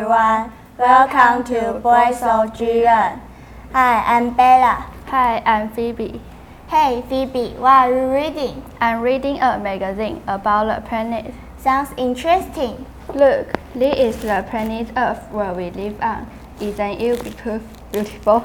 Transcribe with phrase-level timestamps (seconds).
[0.00, 0.50] everyone.
[0.78, 3.20] Welcome to Voice of Jiren.
[3.74, 4.86] Hi, I'm Bella.
[5.08, 6.22] Hi, I'm Phoebe.
[6.68, 8.64] Hey, Phoebe, what are you reading?
[8.80, 11.34] I'm reading a magazine about the planet.
[11.58, 12.86] Sounds interesting.
[13.14, 16.26] Look, this is the planet Earth where we live on.
[16.62, 17.36] Isn't it
[17.92, 18.42] beautiful?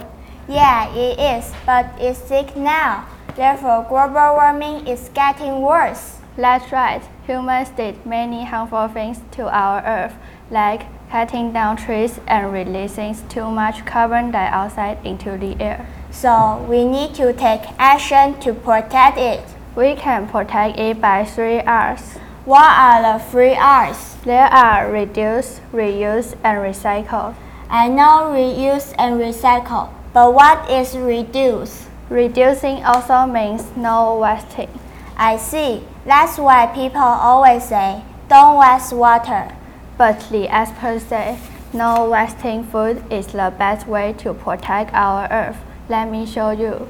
[0.50, 3.08] Yeah, it is, but it's sick now.
[3.38, 6.18] Therefore, global warming is getting worse.
[6.36, 7.02] That's right.
[7.28, 10.16] Humans did many harmful things to our Earth,
[10.52, 10.82] like
[11.16, 15.88] cutting down trees and releasing too much carbon dioxide into the air.
[16.12, 19.42] So, we need to take action to protect it.
[19.78, 22.18] We can protect it by three R's.
[22.44, 24.18] What are the three R's?
[24.26, 27.34] There are reduce, reuse, and recycle.
[27.70, 31.88] I know reuse and recycle, but what is reduce?
[32.10, 34.68] Reducing also means no wasting.
[35.16, 35.82] I see.
[36.06, 39.56] That's why people always say, don't waste water
[39.97, 41.39] But the experts say,
[41.73, 45.57] no wasting food is the best way to protect our earth.
[45.89, 46.89] Let me show you.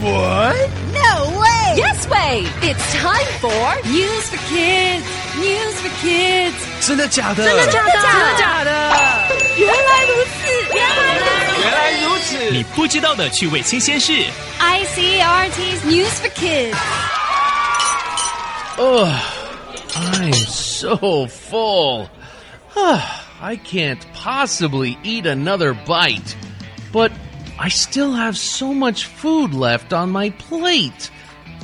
[0.00, 0.70] What?
[0.92, 1.74] No way!
[1.76, 2.46] Yes way!
[2.62, 5.04] It's time for News for Kids!
[5.36, 6.54] News for Kids!
[6.86, 7.44] 真的假的？
[7.44, 7.90] 真的假的？
[7.92, 8.70] 真的假的？
[9.56, 10.46] 原来如此！
[10.74, 11.62] 原来如此！
[11.62, 12.50] 原来如此！
[12.50, 14.12] 你不知道的趣味新鲜事。
[14.60, 16.76] ICRT's News for Kids!
[18.76, 19.08] Ugh,
[19.94, 22.10] I'm so full.
[22.76, 26.36] I can't possibly eat another bite.
[26.92, 27.12] But
[27.58, 31.10] I still have so much food left on my plate.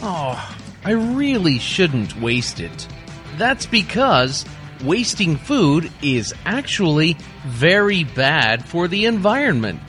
[0.03, 2.89] Oh, I really shouldn't waste it.
[3.37, 4.45] That's because
[4.85, 9.81] wasting food is actually very bad for the environment.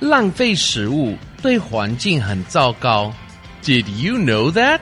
[0.00, 3.14] 浪费食物对环境很糟糕.
[3.62, 4.80] Did you know that?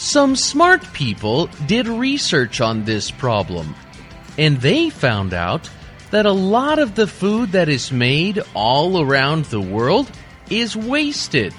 [0.00, 3.74] Some smart people did research on this problem,
[4.36, 5.68] and they found out
[6.10, 10.06] that a lot of the food that is made all around the world
[10.50, 11.52] is wasted.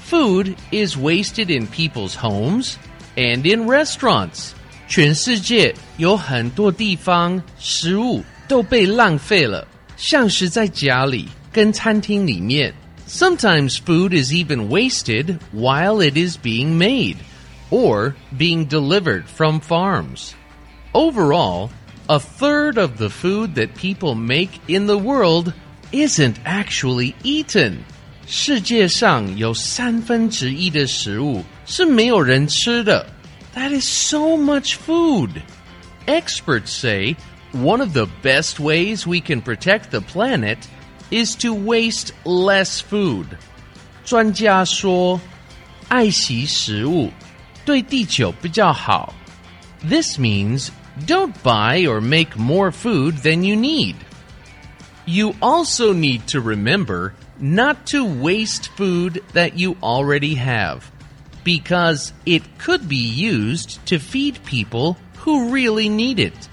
[0.00, 2.78] Food is wasted in people's homes
[3.16, 4.52] and in restaurants.
[4.86, 12.72] 全世界有很多地方食物都被浪费了，像是在家里跟餐厅里面。
[13.08, 17.16] Sometimes food is even wasted while it is being made
[17.70, 20.34] or being delivered from farms.
[20.92, 21.70] Overall,
[22.08, 25.52] a third of the food that people make in the world
[25.90, 27.84] isn't actually eaten.
[28.26, 33.06] 世界上有三分之一的食物是没有人吃的。
[33.54, 35.30] That is so much food.
[36.06, 37.16] Experts say
[37.52, 40.58] one of the best ways we can protect the planet
[41.10, 43.26] is to waste less food.
[44.04, 45.20] 专家说，
[45.88, 47.10] 爱惜食物
[47.68, 49.12] 对地球比较好。
[49.88, 50.70] This means
[51.06, 53.96] don't buy or make more food than you need.
[55.06, 60.90] You also need to remember not to waste food that you already have,
[61.44, 66.48] because it could be used to feed people who really need it.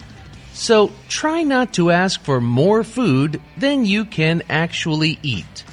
[0.54, 5.64] So try not to ask for more food than you can actually eat.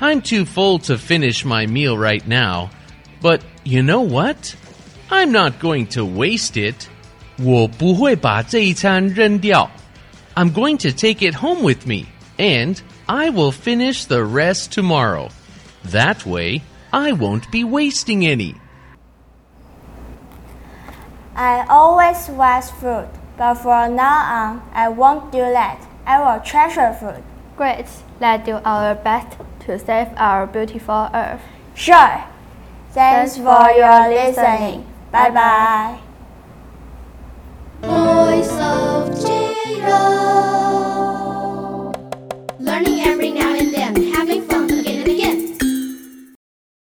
[0.00, 2.70] I'm too full to finish my meal right now,
[3.20, 4.54] but you know what?
[5.10, 6.88] I'm not going to waste it.
[7.38, 9.70] 我不会把这一餐扔掉。
[10.34, 12.06] I'm going to take it home with me,
[12.38, 15.30] and I will finish the rest tomorrow.
[15.90, 18.54] That way, I won't be wasting any.
[21.34, 25.78] I always waste food, but from now on, I won't do that.
[26.06, 27.22] I will treasure food.
[27.56, 27.86] Great.
[28.20, 31.40] Let's do our best to save our beautiful earth.
[31.74, 32.24] Sure.
[32.95, 34.87] Thanks for your listening.
[35.11, 35.99] Bye bye.